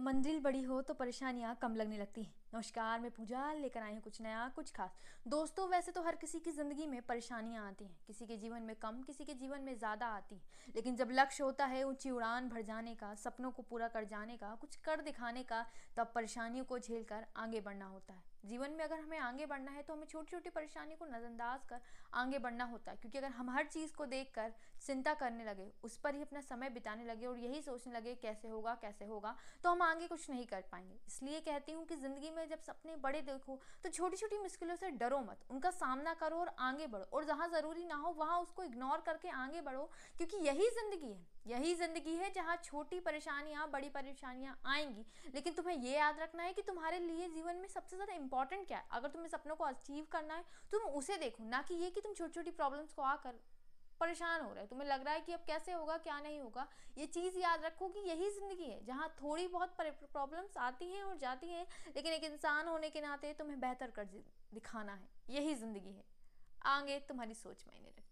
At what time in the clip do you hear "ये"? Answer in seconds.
45.76-45.96, 51.74-51.90, 56.98-57.06